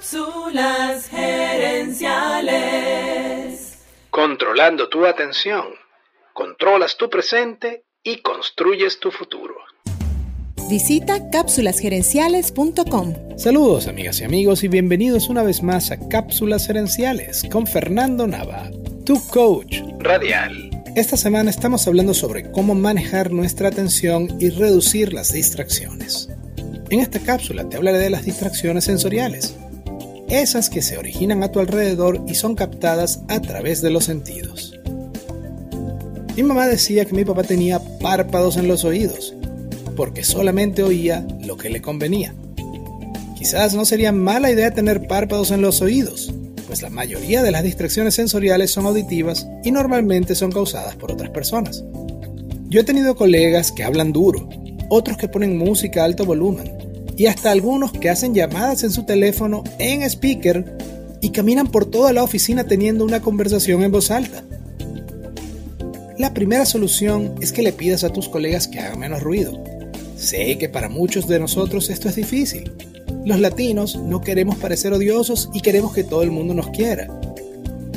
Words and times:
Cápsulas 0.00 1.10
gerenciales. 1.10 3.84
Controlando 4.08 4.88
tu 4.88 5.04
atención, 5.04 5.66
controlas 6.32 6.96
tu 6.96 7.10
presente 7.10 7.84
y 8.02 8.22
construyes 8.22 8.98
tu 8.98 9.10
futuro. 9.10 9.56
Visita 10.70 11.28
cápsulasgerenciales.com. 11.28 13.36
Saludos 13.36 13.88
amigas 13.88 14.22
y 14.22 14.24
amigos 14.24 14.64
y 14.64 14.68
bienvenidos 14.68 15.28
una 15.28 15.42
vez 15.42 15.62
más 15.62 15.90
a 15.90 15.98
Cápsulas 16.08 16.66
Gerenciales 16.66 17.44
con 17.52 17.66
Fernando 17.66 18.26
Nava, 18.26 18.70
tu 19.04 19.22
coach 19.28 19.82
radial. 19.98 20.70
Esta 20.96 21.18
semana 21.18 21.50
estamos 21.50 21.86
hablando 21.86 22.14
sobre 22.14 22.50
cómo 22.50 22.74
manejar 22.74 23.32
nuestra 23.32 23.68
atención 23.68 24.34
y 24.40 24.48
reducir 24.48 25.12
las 25.12 25.34
distracciones. 25.34 26.30
En 26.88 27.00
esta 27.00 27.20
cápsula 27.20 27.68
te 27.68 27.76
hablaré 27.76 27.98
de 27.98 28.08
las 28.08 28.24
distracciones 28.24 28.84
sensoriales, 28.84 29.58
esas 30.30 30.70
que 30.70 30.80
se 30.80 30.96
originan 30.96 31.42
a 31.42 31.50
tu 31.50 31.58
alrededor 31.58 32.22
y 32.28 32.34
son 32.34 32.54
captadas 32.54 33.20
a 33.28 33.40
través 33.40 33.82
de 33.82 33.90
los 33.90 34.04
sentidos. 34.04 34.78
Mi 36.36 36.44
mamá 36.44 36.68
decía 36.68 37.04
que 37.04 37.14
mi 37.14 37.24
papá 37.24 37.42
tenía 37.42 37.80
párpados 37.98 38.56
en 38.56 38.68
los 38.68 38.84
oídos 38.84 39.34
porque 39.96 40.22
solamente 40.22 40.82
oía 40.82 41.26
lo 41.44 41.56
que 41.56 41.68
le 41.68 41.82
convenía. 41.82 42.34
Quizás 43.36 43.74
no 43.74 43.84
sería 43.84 44.12
mala 44.12 44.50
idea 44.50 44.70
tener 44.70 45.06
párpados 45.06 45.50
en 45.50 45.62
los 45.62 45.82
oídos, 45.82 46.32
pues 46.66 46.80
la 46.80 46.90
mayoría 46.90 47.42
de 47.42 47.50
las 47.50 47.64
distracciones 47.64 48.14
sensoriales 48.14 48.70
son 48.70 48.86
auditivas 48.86 49.48
y 49.64 49.72
normalmente 49.72 50.34
son 50.34 50.52
causadas 50.52 50.94
por 50.94 51.10
otras 51.10 51.30
personas. 51.30 51.82
Yo 52.68 52.80
he 52.80 52.84
tenido 52.84 53.16
colegas 53.16 53.72
que 53.72 53.82
hablan 53.82 54.12
duro, 54.12 54.48
otros 54.88 55.16
que 55.16 55.28
ponen 55.28 55.58
música 55.58 56.02
a 56.02 56.04
alto 56.04 56.24
volumen 56.24 56.89
y 57.20 57.26
hasta 57.26 57.50
algunos 57.50 57.92
que 57.92 58.08
hacen 58.08 58.34
llamadas 58.34 58.82
en 58.82 58.90
su 58.90 59.04
teléfono 59.04 59.62
en 59.78 60.00
speaker 60.04 60.64
y 61.20 61.28
caminan 61.32 61.66
por 61.66 61.84
toda 61.84 62.14
la 62.14 62.22
oficina 62.22 62.64
teniendo 62.64 63.04
una 63.04 63.20
conversación 63.20 63.82
en 63.82 63.92
voz 63.92 64.10
alta. 64.10 64.42
La 66.16 66.32
primera 66.32 66.64
solución 66.64 67.34
es 67.42 67.52
que 67.52 67.60
le 67.60 67.74
pidas 67.74 68.04
a 68.04 68.08
tus 68.08 68.30
colegas 68.30 68.68
que 68.68 68.80
hagan 68.80 69.00
menos 69.00 69.22
ruido, 69.22 69.62
Sé 70.16 70.56
que 70.56 70.70
para 70.70 70.88
muchos 70.88 71.28
de 71.28 71.38
nosotros 71.38 71.90
esto 71.90 72.08
es 72.08 72.16
difícil. 72.16 72.72
Los 73.26 73.38
latinos 73.38 73.96
no 73.96 74.22
queremos 74.22 74.56
parecer 74.56 74.94
odiosos 74.94 75.50
y 75.52 75.60
queremos 75.60 75.92
que 75.92 76.04
todo 76.04 76.22
el 76.22 76.30
mundo 76.30 76.54
nos 76.54 76.70
quiera. 76.70 77.20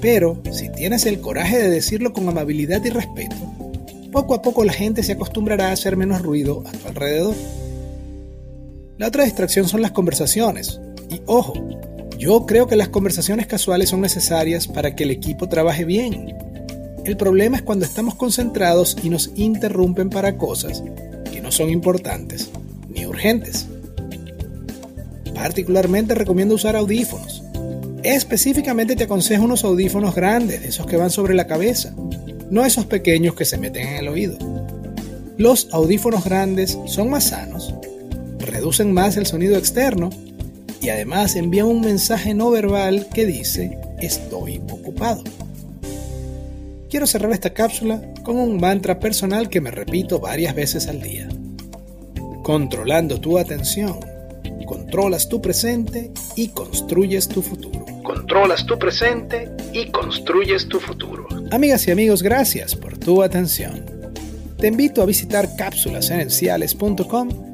Pero 0.00 0.42
si 0.50 0.70
tienes 0.70 1.06
el 1.06 1.20
coraje 1.20 1.58
de 1.58 1.70
decirlo 1.70 2.12
con 2.12 2.28
amabilidad 2.28 2.84
y 2.84 2.90
respeto, 2.90 3.36
poco 4.10 4.34
a 4.34 4.42
poco 4.42 4.64
la 4.64 4.72
gente 4.72 5.04
se 5.04 5.12
acostumbrará 5.12 5.68
a 5.68 5.72
hacer 5.72 5.96
menos 5.96 6.20
ruido 6.20 6.64
a 6.66 6.72
tu 6.72 6.88
alrededor. 6.88 7.36
La 8.98 9.08
otra 9.08 9.24
distracción 9.24 9.68
son 9.68 9.82
las 9.82 9.92
conversaciones. 9.92 10.80
Y 11.10 11.20
ojo, 11.26 11.54
yo 12.18 12.46
creo 12.46 12.66
que 12.66 12.76
las 12.76 12.88
conversaciones 12.88 13.46
casuales 13.46 13.90
son 13.90 14.00
necesarias 14.00 14.68
para 14.68 14.94
que 14.94 15.04
el 15.04 15.10
equipo 15.10 15.48
trabaje 15.48 15.84
bien. 15.84 16.36
El 17.04 17.16
problema 17.16 17.56
es 17.56 17.62
cuando 17.62 17.84
estamos 17.84 18.14
concentrados 18.14 18.96
y 19.02 19.10
nos 19.10 19.30
interrumpen 19.34 20.10
para 20.10 20.36
cosas 20.36 20.82
no 21.44 21.52
son 21.52 21.70
importantes 21.70 22.50
ni 22.88 23.06
urgentes. 23.06 23.66
Particularmente 25.34 26.14
recomiendo 26.14 26.54
usar 26.54 26.74
audífonos. 26.74 27.42
Específicamente 28.02 28.96
te 28.96 29.04
aconsejo 29.04 29.44
unos 29.44 29.62
audífonos 29.62 30.14
grandes, 30.14 30.62
esos 30.62 30.86
que 30.86 30.96
van 30.96 31.10
sobre 31.10 31.34
la 31.34 31.46
cabeza, 31.46 31.94
no 32.50 32.64
esos 32.64 32.86
pequeños 32.86 33.34
que 33.34 33.44
se 33.44 33.58
meten 33.58 33.88
en 33.88 33.96
el 33.96 34.08
oído. 34.08 34.38
Los 35.36 35.68
audífonos 35.72 36.24
grandes 36.24 36.78
son 36.86 37.10
más 37.10 37.24
sanos, 37.24 37.74
reducen 38.44 38.92
más 38.92 39.16
el 39.16 39.26
sonido 39.26 39.56
externo 39.56 40.10
y 40.80 40.90
además 40.90 41.36
envían 41.36 41.66
un 41.66 41.80
mensaje 41.80 42.34
no 42.34 42.50
verbal 42.50 43.08
que 43.12 43.26
dice 43.26 43.78
estoy 44.00 44.60
ocupado. 44.70 45.22
Quiero 46.90 47.06
cerrar 47.06 47.32
esta 47.32 47.50
cápsula 47.50 48.02
con 48.22 48.36
un 48.36 48.60
mantra 48.60 49.00
personal 49.00 49.48
que 49.48 49.60
me 49.60 49.70
repito 49.70 50.20
varias 50.20 50.54
veces 50.54 50.86
al 50.86 51.00
día. 51.00 51.28
Controlando 52.42 53.20
tu 53.20 53.38
atención, 53.38 53.98
controlas 54.66 55.28
tu 55.28 55.40
presente 55.40 56.12
y 56.36 56.48
construyes 56.48 57.26
tu 57.26 57.42
futuro. 57.42 57.84
Controlas 58.04 58.66
tu 58.66 58.78
presente 58.78 59.50
y 59.72 59.90
construyes 59.90 60.68
tu 60.68 60.78
futuro. 60.78 61.26
Amigas 61.50 61.88
y 61.88 61.90
amigos, 61.90 62.22
gracias 62.22 62.76
por 62.76 62.98
tu 62.98 63.22
atención. 63.22 63.84
Te 64.58 64.68
invito 64.68 65.02
a 65.02 65.06
visitar 65.06 65.56
cápsulasenenciales.com 65.56 67.53